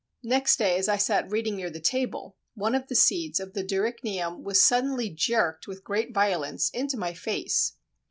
[0.23, 3.63] "Next day as I sat reading near the table, one of the seeds of the
[3.63, 7.73] Dorycnium was suddenly jerked with great violence into my face."